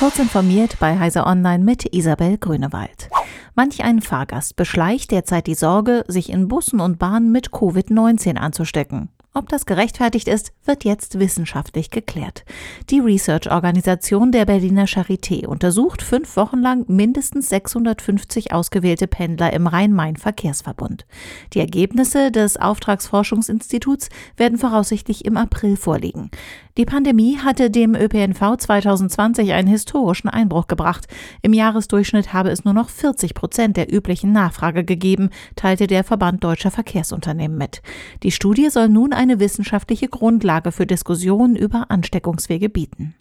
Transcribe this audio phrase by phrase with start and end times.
[0.00, 3.10] Kurz informiert bei Heise Online mit Isabel Grünewald.
[3.54, 9.10] Manch ein Fahrgast beschleicht derzeit die Sorge, sich in Bussen und Bahnen mit Covid-19 anzustecken.
[9.32, 12.44] Ob das gerechtfertigt ist, wird jetzt wissenschaftlich geklärt.
[12.90, 21.06] Die Research-Organisation der Berliner Charité untersucht fünf Wochen lang mindestens 650 ausgewählte Pendler im Rhein-Main-Verkehrsverbund.
[21.52, 26.32] Die Ergebnisse des Auftragsforschungsinstituts werden voraussichtlich im April vorliegen.
[26.76, 31.06] Die Pandemie hatte dem ÖPNV 2020 einen historischen Einbruch gebracht.
[31.42, 36.42] Im Jahresdurchschnitt habe es nur noch 40 Prozent der üblichen Nachfrage gegeben, teilte der Verband
[36.42, 37.82] deutscher Verkehrsunternehmen mit.
[38.22, 43.14] Die Studie soll nun eine wissenschaftliche Grundlage für Diskussionen über Ansteckungswege bieten.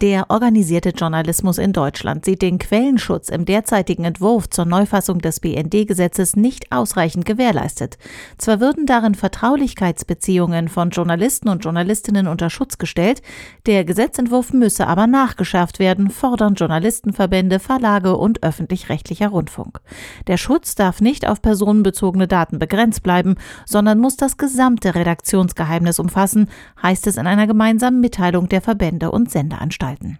[0.00, 6.36] Der organisierte Journalismus in Deutschland sieht den Quellenschutz im derzeitigen Entwurf zur Neufassung des BND-Gesetzes
[6.36, 7.98] nicht ausreichend gewährleistet.
[8.38, 13.20] Zwar würden darin Vertraulichkeitsbeziehungen von Journalisten und Journalistinnen unter Schutz gestellt,
[13.66, 19.80] der Gesetzentwurf müsse aber nachgeschärft werden, fordern Journalistenverbände, Verlage und öffentlich-rechtlicher Rundfunk.
[20.28, 23.34] Der Schutz darf nicht auf personenbezogene Daten begrenzt bleiben,
[23.66, 26.48] sondern muss das gesamte Redaktionsgeheimnis umfassen,
[26.82, 30.18] heißt es in einer gemeinsamen Mitteilung der Verbände und Sendeanstalten gestalten.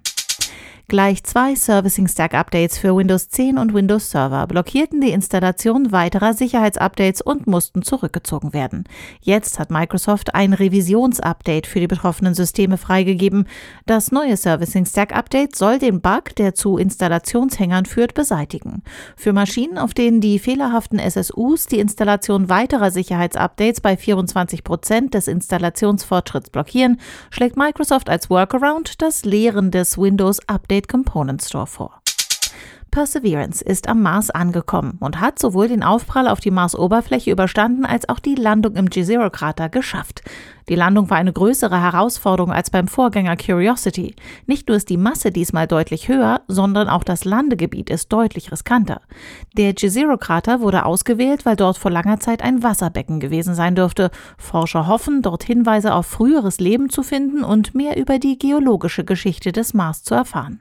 [0.91, 6.35] Gleich zwei Servicing Stack Updates für Windows 10 und Windows Server blockierten die Installation weiterer
[6.35, 8.83] Sicherheitsupdates und mussten zurückgezogen werden.
[9.21, 13.47] Jetzt hat Microsoft ein Revisionsupdate für die betroffenen Systeme freigegeben.
[13.87, 18.83] Das neue Servicing Stack Update soll den Bug, der zu Installationshängern führt, beseitigen.
[19.15, 25.29] Für Maschinen, auf denen die fehlerhaften SSUs die Installation weiterer Sicherheitsupdates bei 24 Prozent des
[25.29, 26.99] Installationsfortschritts blockieren,
[27.31, 32.01] schlägt Microsoft als Workaround das Leeren des Windows Update Update Component Store vor.
[32.91, 38.09] Perseverance ist am Mars angekommen und hat sowohl den Aufprall auf die Marsoberfläche überstanden als
[38.09, 40.23] auch die Landung im Jezero-Krater geschafft.
[40.69, 44.17] Die Landung war eine größere Herausforderung als beim Vorgänger Curiosity.
[44.47, 49.03] Nicht nur ist die Masse diesmal deutlich höher, sondern auch das Landegebiet ist deutlich riskanter.
[49.57, 54.11] Der Jezero-Krater wurde ausgewählt, weil dort vor langer Zeit ein Wasserbecken gewesen sein dürfte.
[54.37, 59.53] Forscher hoffen, dort Hinweise auf früheres Leben zu finden und mehr über die geologische Geschichte
[59.53, 60.61] des Mars zu erfahren.